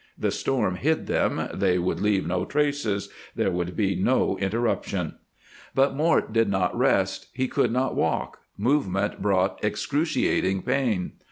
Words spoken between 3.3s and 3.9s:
there could